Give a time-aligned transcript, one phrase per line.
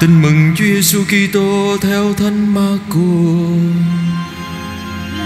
[0.00, 3.00] Tin mừng Chúa Giêsu Kitô theo Thánh Marco.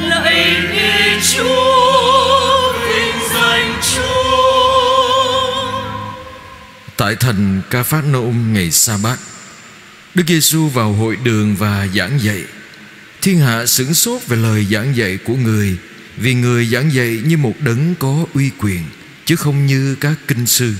[0.08, 5.62] lạy Đức Chúa vinh danh Chúa.
[6.96, 9.18] Tại thành Ca Phác Nôm ngày sa bát
[10.14, 12.44] Đức Giêsu vào hội đường và giảng dạy.
[13.22, 15.76] Thiên hạ sửng sốt về lời giảng dạy của người
[16.16, 18.82] Vì người giảng dạy như một đấng có uy quyền
[19.24, 20.74] Chứ không như các kinh sư.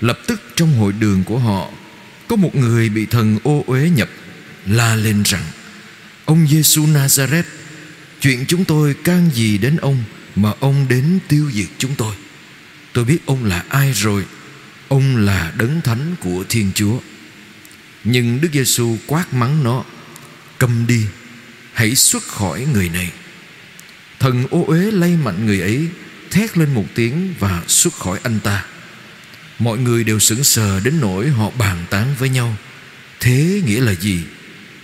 [0.00, 1.68] Lập tức trong hội đường của họ
[2.28, 4.08] có một người bị thần ô uế nhập,
[4.66, 5.44] La lên rằng,
[6.24, 7.42] Ông Giêsu Nazareth
[8.20, 10.04] Chuyện chúng tôi can gì đến ông
[10.36, 12.14] Mà ông đến tiêu diệt chúng tôi?
[12.92, 14.24] Tôi biết ông là ai rồi,
[14.88, 16.98] Ông là đấng thánh của Thiên Chúa.
[18.04, 19.84] Nhưng Đức Giêsu quát mắng nó,
[20.58, 21.06] Cầm đi,
[21.72, 23.12] Hãy xuất khỏi người này.
[24.18, 25.88] Thần ô uế lay mạnh người ấy,
[26.30, 28.64] Thét lên một tiếng và xuất khỏi anh ta.
[29.58, 32.56] Mọi người đều sững sờ đến nỗi họ bàn tán với nhau.
[33.20, 34.20] Thế nghĩa là gì?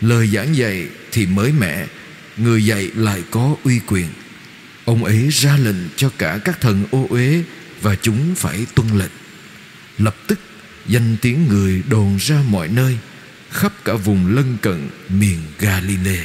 [0.00, 1.86] Lời giảng dạy thì mới mẻ,
[2.36, 4.06] Người dạy lại có uy quyền.
[4.84, 7.42] Ông ấy ra lệnh cho cả các thần ô uế
[7.82, 9.12] Và chúng phải tuân lệnh.
[9.98, 10.38] Lập tức,
[10.86, 12.98] danh tiếng người đồn ra mọi nơi,
[13.50, 16.24] Khắp cả vùng lân cận miền Galilee.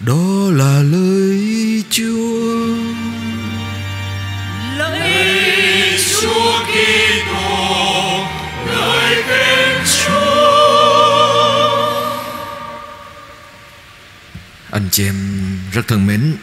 [0.00, 2.61] Đó là lời Chúa
[14.82, 15.16] Anh chị em
[15.72, 16.36] rất thân mến,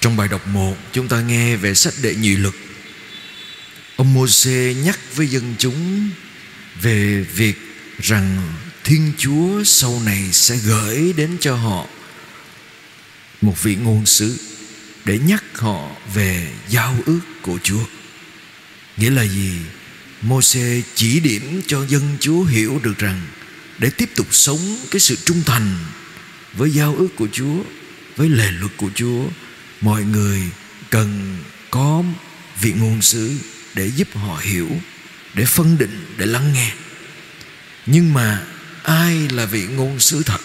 [0.00, 2.54] Trong bài đọc 1 Chúng ta nghe về sách đệ nhị luật
[3.96, 6.10] Ông Môsê nhắc với dân chúng
[6.82, 7.58] Về việc
[7.98, 8.54] rằng
[8.84, 11.86] Thiên Chúa sau này sẽ gửi đến cho họ
[13.40, 14.38] Một vị ngôn sứ
[15.04, 17.84] Để nhắc họ về giao ước của Chúa
[18.96, 19.52] Nghĩa là gì?
[20.22, 23.20] Môsê chỉ điểm cho dân Chúa hiểu được rằng
[23.78, 25.76] Để tiếp tục sống cái sự trung thành
[26.56, 27.62] với giao ước của Chúa
[28.16, 29.24] Với lề luật của Chúa
[29.80, 30.42] Mọi người
[30.90, 31.38] cần
[31.70, 32.04] có
[32.60, 33.32] vị ngôn sứ
[33.74, 34.68] Để giúp họ hiểu
[35.34, 36.72] Để phân định, để lắng nghe.
[37.86, 38.42] Nhưng mà
[38.82, 40.40] ai là vị ngôn sứ thật?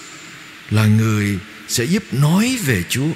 [0.69, 3.09] Là người sẽ giúp nói về Chúa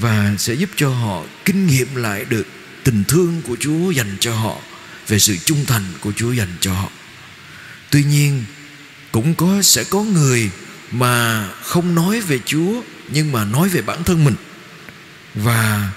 [0.00, 2.46] Và sẽ giúp cho họ kinh nghiệm lại được
[2.84, 4.56] Tình thương của Chúa dành cho họ
[5.08, 6.90] Về sự trung thành của Chúa dành cho họ.
[7.90, 8.44] Tuy nhiên
[9.12, 10.50] cũng có sẽ có người
[10.90, 14.34] mà không nói về Chúa nhưng mà nói về bản thân mình
[15.34, 15.92] và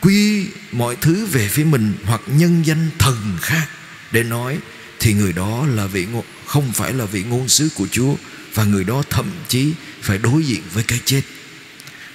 [0.00, 3.68] quy mọi thứ về phía mình hoặc nhân danh thần khác
[4.12, 4.58] để nói
[5.00, 8.14] thì người đó là vị ngôn, không phải là vị ngôn sứ của Chúa
[8.54, 11.22] và người đó thậm chí phải đối diện với cái chết.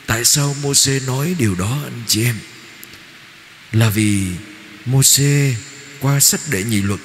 [0.05, 2.35] Tại sao Môsê nói điều đó anh chị em?
[3.71, 4.27] Là vì
[4.85, 5.55] Môsê
[5.99, 6.99] qua sách đệ nhị luật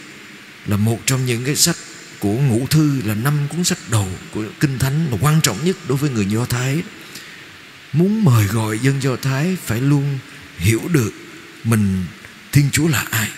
[0.67, 1.77] là một trong những cái sách
[2.19, 5.77] của ngũ thư là năm cuốn sách đầu của kinh thánh là quan trọng nhất
[5.89, 6.83] đối với người Do Thái.
[7.93, 10.19] Muốn mời gọi dân Do Thái phải luôn
[10.59, 11.11] hiểu được
[11.65, 12.05] mình
[12.53, 13.29] Thiên Chúa là ai.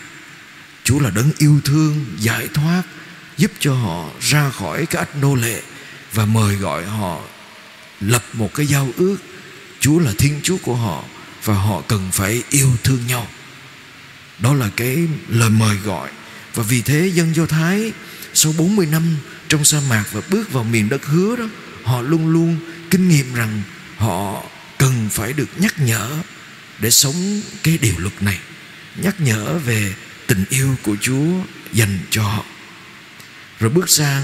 [0.84, 2.82] Chúa là đấng yêu thương, giải thoát,
[3.36, 5.62] giúp cho họ ra khỏi cái ách nô lệ
[6.12, 7.20] và mời gọi họ
[8.00, 9.16] lập một cái giao ước.
[9.80, 11.04] Chúa là Thiên Chúa của họ
[11.44, 13.26] và họ cần phải yêu thương nhau.
[14.38, 14.98] Đó là cái
[15.28, 16.10] lời mời gọi
[16.54, 17.92] và vì thế dân Do Thái
[18.34, 19.16] sau 40 năm
[19.48, 21.48] trong sa mạc và bước vào miền đất hứa đó,
[21.84, 22.56] họ luôn luôn
[22.90, 23.62] kinh nghiệm rằng
[23.96, 24.42] họ
[24.78, 26.10] cần phải được nhắc nhở
[26.78, 28.38] để sống cái điều luật này,
[28.96, 29.94] nhắc nhở về
[30.26, 31.26] tình yêu của Chúa
[31.72, 32.44] dành cho họ.
[33.60, 34.22] Rồi bước sang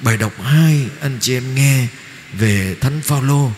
[0.00, 1.86] bài đọc 2 anh chị em nghe
[2.38, 3.52] về Thánh Phaolô.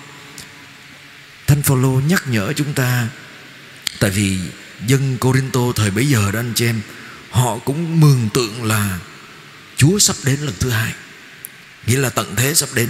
[1.47, 3.09] Thánh Phaolô nhắc nhở chúng ta,
[3.99, 4.39] tại vì
[4.87, 6.81] dân Corinto thời bấy giờ đó anh chị em
[7.31, 8.99] họ cũng mường tượng là
[9.77, 10.95] Chúa sắp đến lần thứ hai.
[11.87, 12.89] Nghĩa là tận thế sắp đến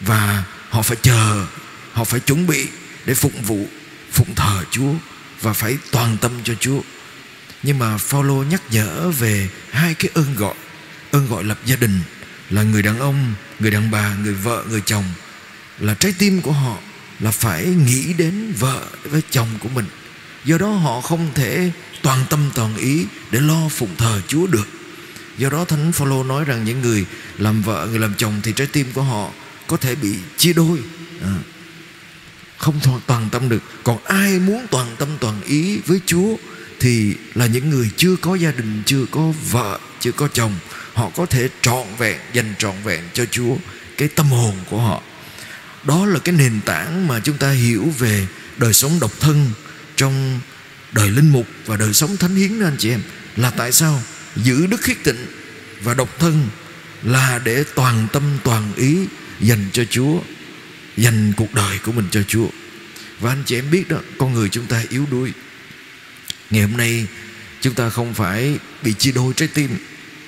[0.00, 1.46] Và họ phải chờ
[1.92, 2.68] Họ phải chuẩn bị
[3.06, 3.66] để phụng vụ
[4.12, 4.92] Phụng thờ Chúa
[5.40, 6.80] Và phải toàn tâm cho Chúa.
[7.62, 10.54] Nhưng mà Phaolô nhắc nhở về Hai cái ơn gọi.
[11.12, 12.00] Ơn gọi lập gia đình
[12.50, 15.04] Là người đàn ông, người đàn bà, người vợ, người chồng.
[15.78, 16.78] Là trái tim của họ
[17.20, 19.86] Là phải nghĩ đến vợ với chồng của mình.
[20.44, 21.70] Do đó họ không thể
[22.02, 24.68] toàn tâm toàn ý Để lo phụng thờ Chúa được
[25.40, 27.04] Do đó Thánh Phaolô nói rằng những người
[27.38, 29.30] làm vợ, người làm chồng thì trái tim của họ
[29.66, 30.78] có thể bị chia đôi.
[31.22, 31.34] À,
[32.58, 33.62] không toàn tâm được.
[33.84, 36.36] Còn ai muốn toàn tâm toàn ý với Chúa
[36.80, 40.54] thì là những người chưa có gia đình, chưa có vợ, chưa có chồng.
[40.92, 43.56] Họ có thể trọn vẹn, dành trọn vẹn cho Chúa
[43.96, 45.02] cái tâm hồn của họ.
[45.82, 48.26] đó là cái nền tảng mà chúng ta hiểu về
[48.56, 49.50] đời sống độc thân
[50.00, 50.40] trong
[50.92, 53.00] đời linh mục và đời sống thánh hiến đó anh chị em
[53.36, 54.02] là tại sao
[54.36, 55.26] giữ đức khiết tịnh
[55.82, 56.48] và độc thân
[57.02, 58.98] là để toàn tâm toàn ý
[59.40, 60.20] dành cho Chúa
[60.96, 62.46] dành cuộc đời của mình cho Chúa?
[63.20, 65.32] Và anh chị em biết đó con người chúng ta yếu đuối.
[66.50, 67.06] Ngày hôm nay
[67.60, 69.70] chúng ta không phải bị chia đôi trái tim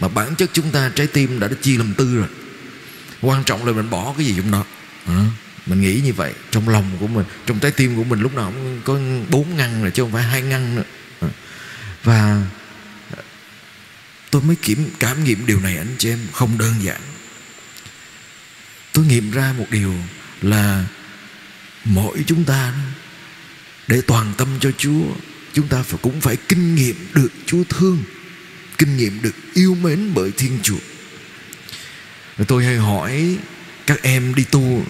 [0.00, 2.28] mà bản chất chúng ta trái tim đã chia làm tư rồi.
[3.20, 4.64] Quan trọng là mình bỏ cái gì trong đó.
[5.06, 5.26] À,
[5.66, 8.52] mình nghĩ như vậy, trong lòng của mình, trong trái tim của mình lúc nào
[8.52, 8.98] cũng có
[9.30, 10.84] bốn ngăn rồi, chứ không phải hai ngăn nữa.
[11.20, 11.28] Ờ.
[12.04, 12.46] Và
[14.30, 17.00] tôi mới kiểm, cảm nghiệm điều này anh chị em, không đơn giản.
[18.92, 19.94] Tôi nghiệm ra một điều
[20.42, 20.84] là
[21.84, 22.74] mỗi chúng ta
[23.88, 25.02] để toàn tâm cho Chúa,
[25.52, 28.02] chúng ta phải, cũng phải kinh nghiệm được Chúa thương,
[28.78, 30.78] kinh nghiệm được yêu mến bởi Thiên Chúa.
[32.48, 33.36] Tôi hay hỏi
[33.86, 34.84] các em đi tu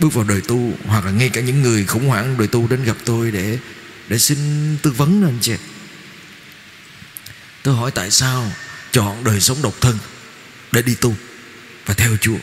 [0.00, 2.84] bước vào đời tu, hoặc là ngay cả những người khủng hoảng đời tu đến
[2.84, 3.58] gặp tôi để
[4.08, 4.38] để xin
[4.82, 5.54] tư vấn anh chị.
[7.62, 8.52] Tôi hỏi tại sao
[8.92, 9.98] chọn đời sống độc thân
[10.72, 11.14] để đi tu
[11.86, 12.36] và theo Chúa?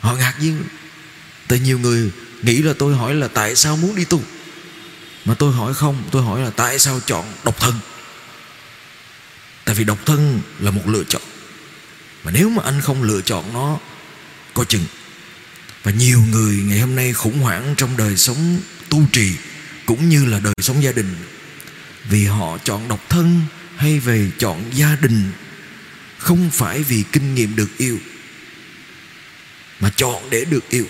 [0.00, 0.64] Họ ngạc nhiên.
[1.48, 2.10] Tại nhiều người
[2.42, 4.22] nghĩ là tôi hỏi là tại sao muốn đi tu?
[5.24, 7.74] Mà tôi hỏi không, tôi hỏi là tại sao chọn độc thân?
[9.64, 11.22] Tại vì độc thân là một lựa chọn.
[12.24, 13.78] Mà nếu mà anh không lựa chọn nó
[14.54, 14.84] có chừng
[15.82, 19.32] và nhiều người ngày hôm nay khủng hoảng trong đời sống tu trì
[19.86, 21.14] cũng như là đời sống gia đình.
[22.08, 23.40] Vì họ chọn độc thân
[23.76, 25.32] hay về chọn gia đình,
[26.18, 27.98] không phải vì kinh nghiệm được yêu,
[29.80, 30.86] mà chọn để được yêu.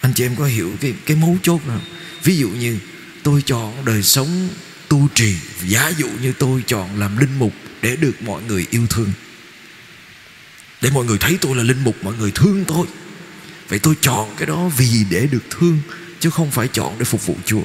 [0.00, 1.80] Anh chị em có hiểu cái cái mấu chốt nào?
[2.24, 2.78] Ví dụ như,
[3.22, 4.48] tôi chọn đời sống
[4.88, 7.52] tu trì, giả dụ như tôi chọn làm linh mục
[7.82, 9.12] để được mọi người yêu thương.
[10.80, 12.86] Để mọi người thấy tôi là linh mục, mọi người thương tôi
[13.68, 15.78] vậy tôi chọn cái đó vì để được thương,
[16.20, 17.62] chứ không phải chọn để phục vụ chúa.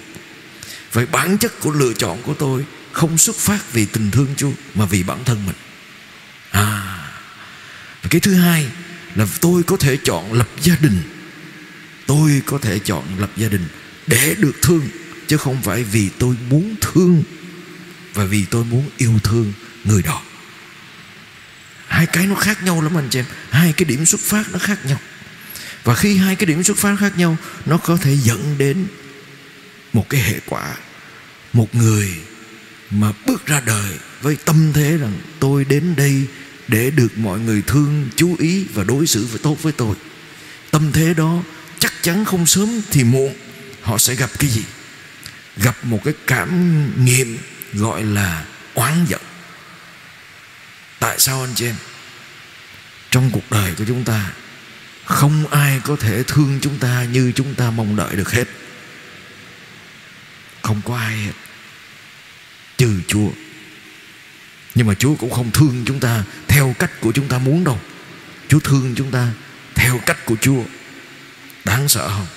[0.94, 4.52] Vậy bản chất của lựa chọn của tôi không xuất phát vì tình thương chúa,
[4.76, 5.56] mà vì bản thân mình.
[6.52, 6.98] À
[8.04, 8.68] và cái thứ hai
[9.16, 11.02] là tôi có thể chọn lập gia đình.
[12.06, 13.68] Tôi có thể chọn lập gia đình
[14.08, 14.90] để được thương,
[15.28, 17.24] chứ không phải vì tôi muốn thương
[18.14, 19.54] và vì tôi muốn yêu thương
[19.84, 20.22] người đó.
[21.88, 23.26] Hai cái nó khác nhau lắm anh chị em.
[23.50, 25.00] Hai cái điểm xuất phát nó khác nhau
[25.84, 28.88] và khi hai cái điểm xuất phát khác nhau, nó có thể dẫn đến
[29.94, 30.76] một cái hệ quả.
[31.54, 32.14] Một người
[32.92, 33.92] mà bước ra đời
[34.22, 36.26] với tâm thế rằng, tôi đến đây
[36.68, 39.96] để được mọi người thương, chú ý và đối xử với tốt với tôi.
[40.72, 41.44] Tâm thế đó
[41.80, 43.34] chắc chắn không sớm thì muộn
[43.82, 44.64] họ sẽ gặp cái gì?
[45.58, 47.38] Gặp một cái cảm nghiệm
[47.74, 49.22] gọi là oán giận.
[51.00, 51.76] Tại sao anh chị em?
[53.12, 54.32] Trong cuộc đời của chúng ta
[55.12, 58.48] không ai có thể thương chúng ta như chúng ta mong đợi được hết.
[60.62, 61.32] Không có ai hết.
[62.78, 63.30] Trừ chúa.
[64.76, 67.80] Nhưng mà chúa cũng không thương chúng ta theo cách của chúng ta muốn đâu.
[68.48, 69.28] Chúa thương chúng ta
[69.76, 70.64] theo cách của chúa.
[71.66, 72.28] Đáng sợ không?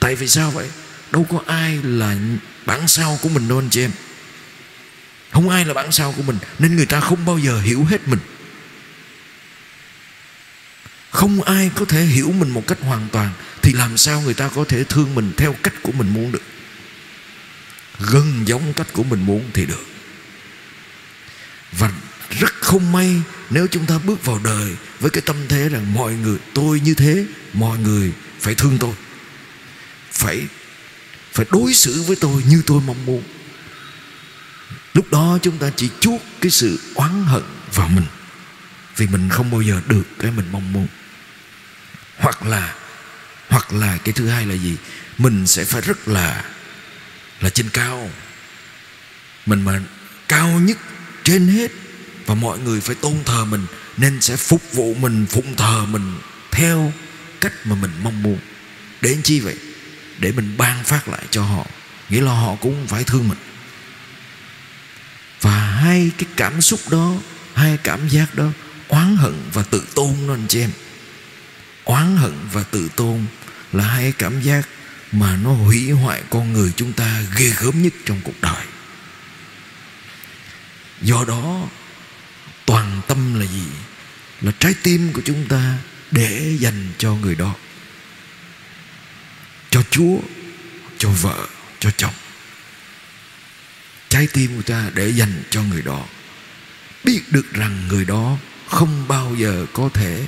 [0.00, 0.68] Tại vì sao vậy?
[1.10, 2.16] Đâu có ai là
[2.66, 3.90] bản sao của mình đâu, anh chị em.
[5.32, 8.08] Không ai là bản sao của mình, nên người ta không bao giờ hiểu hết
[8.08, 8.18] mình
[11.24, 13.30] không ai có thể hiểu mình một cách hoàn toàn,
[13.62, 16.42] thì làm sao người ta có thể thương mình theo cách của mình muốn được?
[17.98, 19.86] Gần giống cách của mình muốn thì được.
[21.72, 21.92] Và
[22.30, 26.14] rất không may, nếu chúng ta bước vào đời với cái tâm thế rằng mọi
[26.14, 28.94] người, tôi như thế, mọi người phải thương tôi,
[30.12, 30.46] phải
[31.32, 33.22] phải đối xử với tôi như tôi mong muốn,
[34.94, 37.42] lúc đó chúng ta chỉ chuốt cái sự oán hận
[37.74, 38.06] vào mình,
[38.96, 40.86] vì mình không bao giờ được cái mình mong muốn
[42.18, 42.74] hoặc là
[43.48, 44.76] hoặc là cái thứ hai là gì?
[45.18, 46.44] Mình sẽ phải rất là
[47.40, 48.10] là trên cao.
[49.46, 49.80] Mình mà
[50.28, 50.78] cao nhất
[51.24, 51.70] trên hết
[52.26, 53.66] và mọi người phải tôn thờ mình
[53.96, 56.18] nên sẽ phục vụ mình, phụng thờ mình
[56.50, 56.92] theo
[57.40, 58.38] cách mà mình mong muốn.
[59.00, 59.56] Để chi vậy?
[60.18, 61.66] Để mình ban phát lại cho họ.
[62.08, 63.38] Nghĩa là họ cũng phải thương mình.
[65.40, 67.12] Và hai cái cảm xúc đó,
[67.54, 68.46] hai cảm giác đó
[68.88, 70.70] oán hận và tự tôn đó anh chị em
[71.84, 73.26] oán hận và tự tôn
[73.72, 74.68] là hai cảm giác
[75.12, 78.64] mà nó hủy hoại con người chúng ta ghê gớm nhất trong cuộc đời.
[81.02, 81.68] Do đó,
[82.66, 83.66] toàn tâm là gì?
[84.40, 85.78] Là trái tim của chúng ta
[86.10, 87.54] để dành cho người đó.
[89.70, 90.18] Cho chúa,
[90.98, 91.46] cho vợ,
[91.80, 92.14] cho chồng.
[94.08, 96.04] Trái tim của ta để dành cho người đó.
[97.04, 98.36] Biết được rằng người đó
[98.68, 100.26] không bao giờ có thể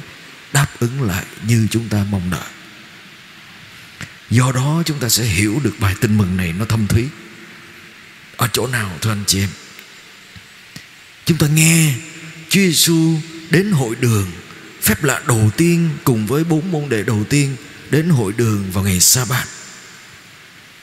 [0.80, 2.50] ứng lại như chúng ta mong đợi.
[4.30, 7.08] Do đó chúng ta sẽ hiểu được bài tin mừng này nó thâm thúy.
[8.36, 9.48] Ở chỗ nào, thưa anh chị em?
[11.24, 11.94] Chúng ta nghe
[12.48, 13.18] Chúa Giêsu
[13.50, 14.30] đến hội đường,
[14.82, 17.56] Phép lạ đầu tiên cùng với bốn môn đệ đầu tiên
[17.90, 19.46] Đến hội đường vào ngày sa bát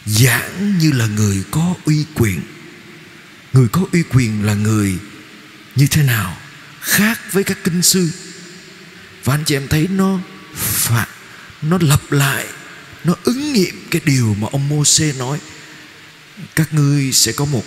[0.06, 2.42] Giảng như là người có uy quyền.
[3.54, 4.98] Người có uy quyền là người
[5.76, 6.38] như thế nào?
[6.80, 8.10] Khác với các kinh sư.
[9.24, 10.20] Và anh chị em thấy nó
[10.56, 11.08] phạt,
[11.62, 12.46] Nó lặp lại,
[13.04, 15.40] Nó ứng nghiệm cái điều mà ông Mô-xê nói.
[16.56, 17.64] Các ngươi sẽ có một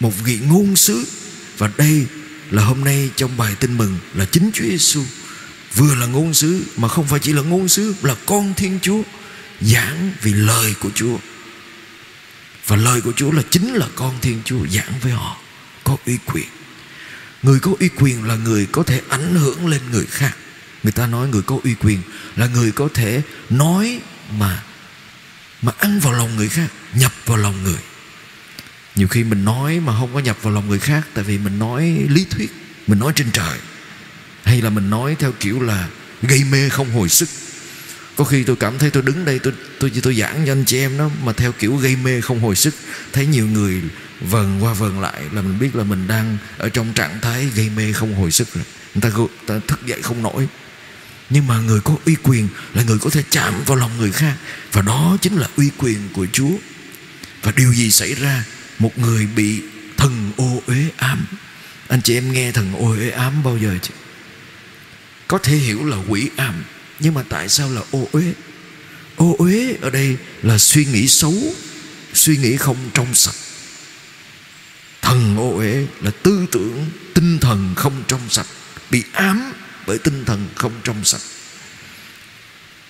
[0.00, 1.04] Một vị ngôn sứ.
[1.58, 2.06] Và đây
[2.50, 5.02] là hôm nay trong bài tin mừng Là chính Chúa Giêsu
[5.74, 9.02] Vừa là ngôn sứ, Mà không phải chỉ là ngôn sứ, Là con Thiên Chúa
[9.60, 11.18] Giảng vì lời của Chúa.
[12.66, 15.36] Và lời của Chúa là chính là con Thiên Chúa Giảng với họ,
[15.84, 16.48] Có uy quyền.
[17.42, 20.36] Người có uy quyền là người có thể ảnh hưởng lên người khác.
[20.82, 22.02] Người ta nói người có uy quyền
[22.36, 24.00] Là người có thể nói
[24.38, 24.62] mà
[25.62, 27.78] Mà ăn vào lòng người khác, Nhập vào lòng người.
[28.94, 31.58] Nhiều khi mình nói mà không có nhập vào lòng người khác, Tại vì mình
[31.58, 32.52] nói lý thuyết,
[32.86, 33.58] Mình nói trên trời.
[34.44, 35.88] Hay là mình nói theo kiểu là
[36.22, 37.28] Gây mê không hồi sức.
[38.16, 40.78] Có khi tôi cảm thấy tôi đứng đây, tôi tôi tôi giảng cho anh chị
[40.78, 42.74] em đó, mà theo kiểu gây mê không hồi sức,
[43.12, 43.82] thấy nhiều người
[44.20, 47.70] vần qua vần lại là mình biết là mình đang ở trong trạng thái gây
[47.76, 48.64] mê không hồi sức rồi.
[48.94, 50.48] Người ta, ta thức dậy không nổi.
[51.30, 54.34] Nhưng mà người có uy quyền là người có thể chạm vào lòng người khác.
[54.72, 56.52] Và đó chính là uy quyền của Chúa.
[57.42, 58.44] Và điều gì xảy ra?
[58.78, 59.62] Một người bị
[59.96, 61.26] thần ô uế ám.
[61.88, 63.94] Anh chị em nghe thần ô uế ám bao giờ chứ?
[65.28, 66.54] Có thể hiểu là quỷ ám
[67.00, 68.32] nhưng mà tại sao là ô uế?
[69.16, 71.34] Ô uế ở đây là suy nghĩ xấu
[72.14, 73.34] suy nghĩ không trong sạch
[75.40, 78.46] ô uế là tư tưởng tinh thần không trong sạch,
[78.90, 79.52] bị ám
[79.86, 81.20] bởi tinh thần không trong sạch.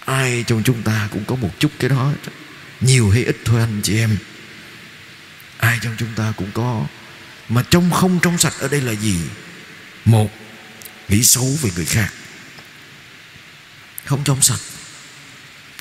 [0.04, 2.12] Ai trong chúng ta cũng có một chút cái đó.
[2.80, 4.16] Nhiều hay ít thôi anh chị em.
[5.58, 6.86] Ai trong chúng ta cũng có.
[7.48, 9.16] Mà trong không trong sạch ở đây là gì?
[10.04, 10.30] Một,
[11.08, 12.12] nghĩ xấu về người khác.
[14.04, 14.60] Không trong sạch.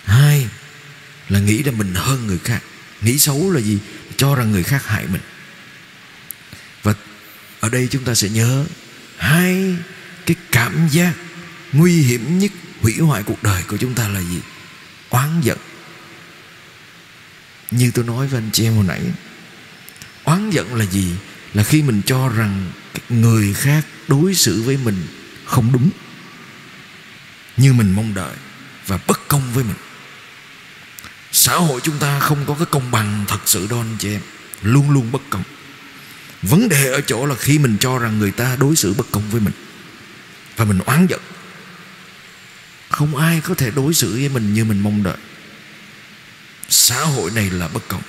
[0.04, 0.48] Hai,
[1.30, 2.64] là nghĩ là mình hơn người khác.
[3.02, 3.78] Nghĩ xấu là gì?
[4.18, 5.22] Cho rằng người khác hại mình
[7.60, 8.66] ở đây chúng ta sẽ nhớ
[9.18, 9.76] hai
[10.26, 11.14] cái cảm giác
[11.72, 12.52] nguy hiểm nhất,
[12.82, 14.40] hủy hoại cuộc đời của chúng ta là gì?
[15.10, 15.58] Oán giận.
[17.72, 19.02] Như tôi nói với anh chị em hồi nãy,
[20.24, 21.12] oán giận là gì?
[21.54, 22.72] Là khi mình cho rằng
[23.10, 25.08] người khác đối xử với mình
[25.46, 25.90] không đúng,
[27.58, 28.36] như mình mong đợi
[28.88, 29.76] và bất công với mình.
[31.32, 34.22] Xã hội chúng ta không có cái công bằng thật sự đâu anh chị em.
[34.62, 35.44] Luôn luôn bất công
[36.42, 39.30] vấn đề ở chỗ là khi mình cho rằng người ta đối xử bất công
[39.32, 39.54] với mình
[40.56, 41.20] và mình oán giận,
[42.90, 45.18] không ai có thể đối xử với mình như mình mong đợi.
[46.70, 48.02] Xã hội này là bất công,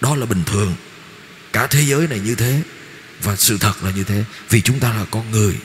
[0.00, 0.74] đó là bình thường.
[1.52, 2.62] Cả thế giới này như thế
[3.22, 5.56] và sự thật là như thế, vì chúng ta là con người.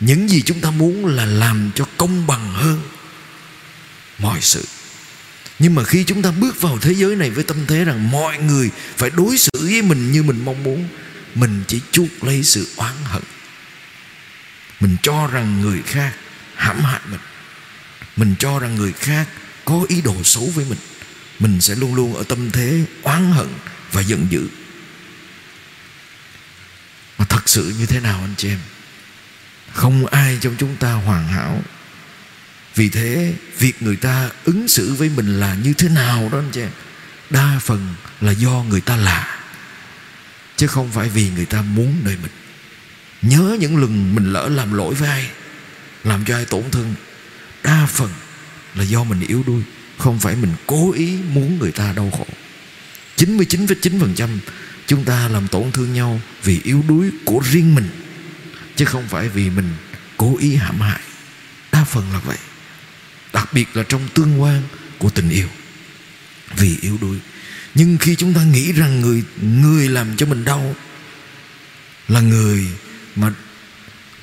[0.00, 2.82] Những gì chúng ta muốn là làm cho công bằng hơn
[4.18, 4.64] mọi sự
[5.58, 8.38] nhưng mà khi chúng ta bước vào thế giới này với tâm thế rằng mọi
[8.38, 10.88] người phải đối xử với mình như mình mong muốn,
[11.34, 13.22] mình chỉ chuốc lấy sự oán hận.
[14.80, 16.14] Mình cho rằng người khác
[16.54, 17.20] hãm hại mình.
[18.16, 19.28] Mình cho rằng người khác
[19.64, 20.78] có ý đồ xấu với mình.
[21.38, 23.48] Mình sẽ luôn luôn ở tâm thế oán hận
[23.92, 24.48] và giận dữ.
[27.18, 28.58] Mà thật sự như thế nào anh chị em?
[29.72, 31.62] Không ai trong chúng ta hoàn hảo
[32.74, 36.50] vì thế việc người ta ứng xử với mình là như thế nào đó anh
[36.52, 36.62] chị
[37.30, 39.38] đa phần là do người ta lạ.
[40.56, 42.32] Chứ không phải vì người ta muốn đời mình.
[43.22, 45.30] Nhớ những lần mình lỡ làm lỗi với ai
[46.04, 46.94] làm cho ai tổn thương
[47.62, 48.10] đa phần
[48.74, 49.62] là do mình yếu đuối
[49.98, 52.26] không phải mình cố ý muốn người ta đau khổ.
[53.16, 54.28] 99,9%
[54.86, 57.88] chúng ta làm tổn thương nhau vì yếu đuối của riêng mình
[58.76, 59.68] chứ không phải vì mình
[60.16, 61.00] cố ý hãm hại.
[61.72, 62.36] Đa phần là vậy
[63.34, 64.62] đặc biệt là trong tương quan
[64.98, 65.48] của tình yêu.
[66.56, 67.18] Vì yếu đuối.
[67.74, 70.76] Nhưng khi chúng ta nghĩ rằng người người làm cho mình đau,
[72.08, 72.66] là người
[73.16, 73.32] mà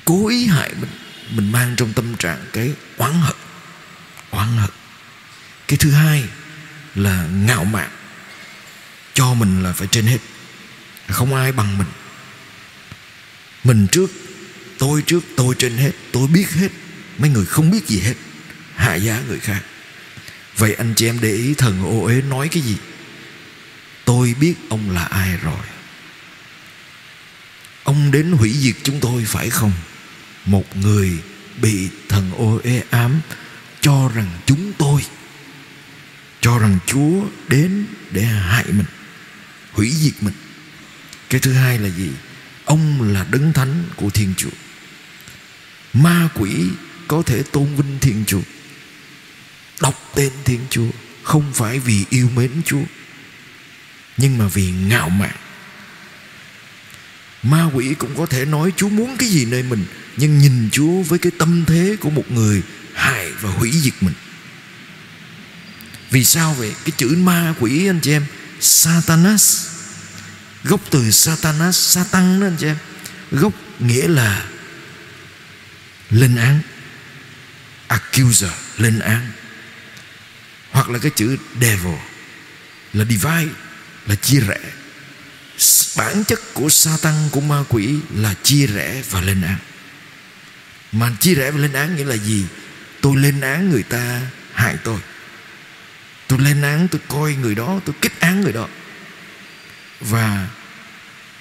[0.04, 0.90] cố ý hại mình
[1.36, 3.36] mình mang trong tâm trạng cái oán hận
[4.30, 4.70] oán hận.
[5.68, 6.24] Cái thứ hai
[6.94, 7.90] là ngạo mạn.
[9.14, 10.18] Cho mình là phải trên hết.
[11.08, 11.86] Không ai bằng mình.
[13.64, 14.10] Mình trước,
[14.78, 15.90] tôi trước, tôi trên hết.
[16.12, 16.68] Tôi biết hết.
[17.18, 18.14] Mấy người không biết gì hết
[18.76, 19.62] hạ giá người khác.
[20.56, 22.76] Vậy anh chị em để ý thần ô uế nói cái gì?
[24.04, 25.64] Tôi biết ông là ai rồi.
[27.84, 29.72] Ông đến hủy diệt chúng tôi phải không?
[30.46, 31.18] Một người
[31.62, 33.20] bị thần ô uế ám,
[33.80, 35.04] cho rằng chúng tôi,
[36.40, 38.86] cho rằng Chúa đến để hại mình,
[39.72, 40.34] hủy diệt mình.
[41.30, 42.10] Cái thứ hai là gì?
[42.64, 44.50] Ông là đấng thánh của thiên chúa.
[45.92, 46.50] Ma quỷ
[47.08, 48.40] có thể tôn vinh thiên chúa
[49.82, 50.90] đọc tên thiên chúa,
[51.22, 52.82] không phải vì yêu mến chúa,
[54.16, 55.36] nhưng mà vì ngạo mạn.
[57.42, 59.84] Ma quỷ cũng có thể nói chúa muốn cái gì nơi mình,
[60.16, 62.62] nhưng nhìn chúa với cái tâm thế của một người
[62.94, 64.14] hại và hủy diệt mình.
[66.10, 66.72] Vì sao vậy?
[66.84, 68.26] Cái chữ ma quỷ, anh chị em,
[68.60, 69.66] satanas,
[70.64, 72.76] gốc từ satanas, satan đó, anh chị em.
[73.30, 74.44] Gốc nghĩa là
[76.10, 76.60] lên án,
[77.88, 79.32] accuser, lên án
[80.82, 81.94] hoặc là cái chữ devil
[82.92, 83.52] là divide
[84.06, 84.60] là chia rẽ.
[85.96, 89.56] Bản chất của Satan của ma quỷ là chia rẽ và lên án.
[90.92, 92.44] Mà chia rẽ và lên án nghĩa là gì?
[93.00, 94.20] Tôi lên án người ta
[94.52, 95.00] hại tôi.
[96.26, 98.68] Tôi lên án tôi coi người đó tôi kích án người đó.
[100.00, 100.48] Và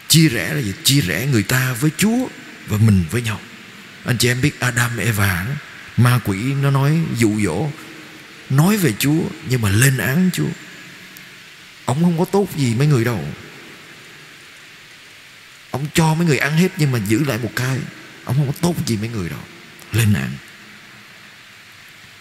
[0.07, 0.73] chia rẽ là gì?
[0.83, 2.27] Chia rẽ người ta với Chúa
[2.67, 3.39] và mình với nhau.
[4.05, 5.53] Anh chị em biết Adam Eva đó,
[5.97, 7.71] ma quỷ nó nói dụ dỗ
[8.51, 10.49] nói về Chúa, nhưng mà lên án Chúa.
[11.85, 13.25] Ông không có tốt gì mấy người đâu.
[15.71, 17.77] Ông cho mấy người ăn hết, nhưng mà giữ lại một cái.
[18.25, 19.39] Ông không có tốt gì mấy người đâu.
[19.91, 20.31] Lên án.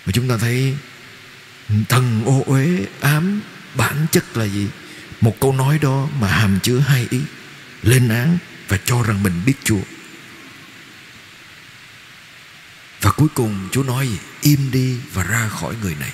[0.04, 0.76] Và chúng ta thấy
[1.88, 3.40] thần ô uế ám
[3.74, 4.66] bản chất là gì?
[5.20, 7.20] Một câu nói đó mà hàm chứa hai ý.
[7.82, 9.80] Lên án và cho rằng mình biết Chúa
[13.00, 14.08] và cuối cùng Chúa nói,
[14.40, 16.12] im đi và ra khỏi người này.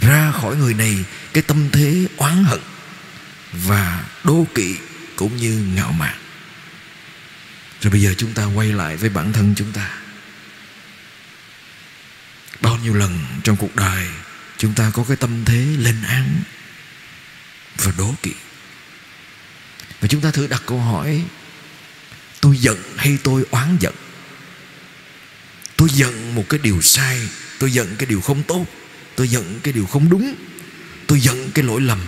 [0.00, 2.60] Ra khỏi người này, cái tâm thế oán hận
[3.52, 4.76] và đố kỵ
[5.16, 6.18] cũng như ngạo mạn.
[7.80, 9.98] Rồi bây giờ chúng ta quay lại với bản thân chúng ta.
[12.60, 14.08] Bao nhiêu lần trong cuộc đời
[14.58, 16.42] chúng ta có cái tâm thế lên án
[17.76, 18.32] và đố kỵ?
[20.00, 21.24] Và chúng ta thử đặt câu hỏi,
[22.40, 23.94] tôi giận hay tôi oán giận?
[25.82, 28.66] Tôi giận một cái điều sai, tôi giận cái điều không tốt,
[29.16, 30.34] tôi giận cái điều không đúng,
[31.06, 32.00] tôi giận cái lỗi lầm.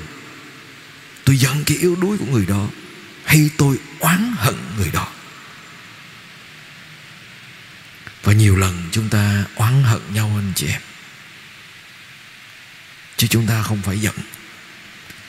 [1.25, 2.69] Tôi giận cái yếu đuối của người đó,
[3.25, 5.13] hay tôi oán hận người đó?
[8.23, 10.81] Và nhiều lần chúng ta oán hận nhau, anh chị em.
[13.17, 14.15] Chứ chúng ta không phải giận.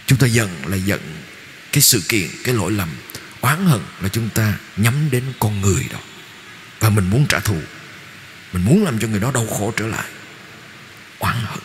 [0.08, 1.02] Chúng ta giận là giận
[1.72, 2.90] cái sự kiện, cái lỗi lầm.
[3.42, 6.00] Oán hận là chúng ta nhắm đến con người đó.
[6.80, 7.62] Và mình muốn trả thù
[8.56, 10.10] mình muốn làm cho người đó đau khổ trở lại.
[11.20, 11.60] Oán hận.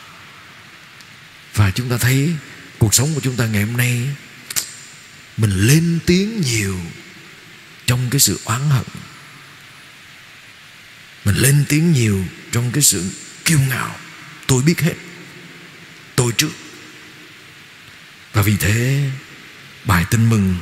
[1.54, 2.34] Và chúng ta thấy
[2.78, 4.08] cuộc sống của chúng ta ngày hôm nay,
[5.36, 6.80] mình lên tiếng nhiều
[7.86, 8.84] trong cái sự oán hận.
[11.24, 13.10] Mình lên tiếng nhiều trong cái sự
[13.44, 13.96] kiêu ngạo.
[14.46, 14.94] Tôi biết hết.
[16.16, 16.52] Tôi trước.
[18.32, 19.10] Và vì thế,
[19.84, 20.56] bài tin mừng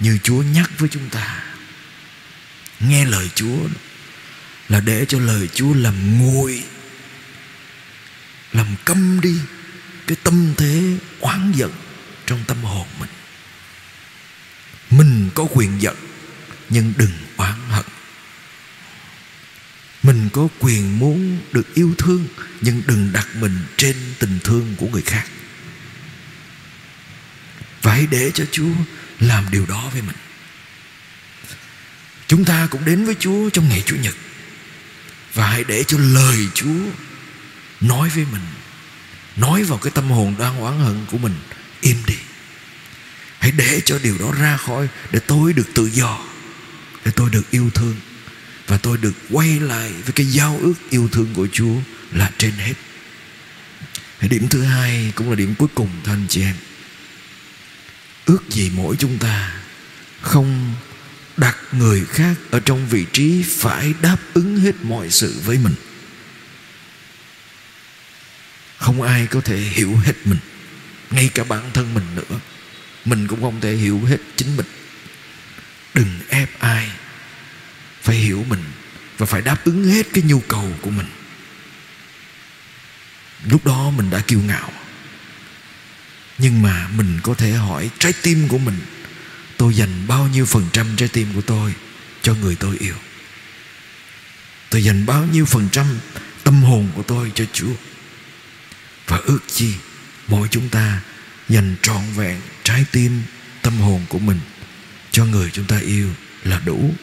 [0.00, 1.42] như Chúa nhắc với chúng ta.
[2.80, 3.58] Nghe lời Chúa
[4.72, 6.64] là để cho lời Chúa làm nguội
[8.52, 9.34] làm câm đi
[10.06, 11.72] cái tâm thế oán giận
[12.26, 13.10] trong tâm hồn mình.
[14.90, 15.96] Mình có quyền giận,
[16.68, 17.84] nhưng đừng oán hận.
[20.02, 22.26] Mình có quyền muốn được yêu thương,
[22.60, 25.26] nhưng đừng đặt mình trên tình thương của người khác.
[27.82, 28.72] Và hãy để cho chúa
[29.20, 30.16] làm điều đó với mình.
[32.26, 34.14] Chúng ta cũng đến với chúa trong ngày chủ nhật
[35.34, 36.80] và hãy để cho lời chúa
[37.80, 38.46] nói với mình,
[39.36, 41.34] nói vào cái tâm hồn đang oán hận của mình,
[41.80, 42.16] im đi
[43.38, 46.18] hãy để cho điều đó ra khỏi để tôi được tự do,
[47.04, 47.96] để tôi được yêu thương
[48.66, 51.74] và tôi được quay lại với cái giao ước yêu thương của Chúa
[52.12, 52.74] là trên hết.
[54.20, 56.54] Điểm thứ hai cũng là điểm cuối cùng, thưa anh chị em.
[58.26, 59.54] Ước gì mỗi chúng ta
[60.20, 60.74] không
[61.36, 65.74] đặt người khác ở trong vị trí phải đáp ứng hết mọi sự với mình.
[68.76, 70.38] Không ai có thể hiểu hết mình,
[71.10, 72.38] ngay cả bản thân mình nữa.
[73.04, 74.66] Mình cũng không thể hiểu hết chính mình.
[75.94, 76.90] Đừng ép ai
[78.02, 78.62] phải hiểu mình
[79.18, 81.06] và phải đáp ứng hết cái nhu cầu của mình
[83.44, 84.72] lúc đó mình đã kiêu ngạo
[86.38, 88.78] nhưng mà mình có thể hỏi trái tim của mình
[89.62, 91.74] tôi dành bao nhiêu phần trăm trái tim của tôi
[92.22, 92.94] cho người tôi yêu
[94.70, 95.86] tôi dành bao nhiêu phần trăm
[96.44, 97.72] tâm hồn của tôi cho chúa
[99.06, 99.74] và ước chi
[100.28, 101.00] mỗi chúng ta
[101.48, 103.22] dành trọn vẹn trái tim,
[103.62, 104.40] tâm hồn của mình
[105.10, 106.08] cho người chúng ta yêu
[106.44, 106.94] là đủ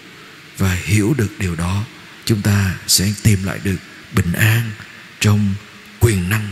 [0.58, 1.84] và hiểu được điều đó,
[2.26, 3.78] chúng ta sẽ tìm lại được
[4.16, 4.72] bình an
[5.20, 5.54] trong
[6.00, 6.50] quyền năng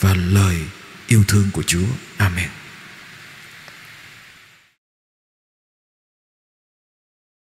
[0.00, 0.56] và lời
[1.06, 1.86] yêu thương của Chúa.
[2.16, 2.63] Amen.